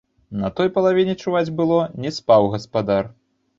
[0.43, 3.03] На той палавіне, чуваць было, не спаў гаспадар.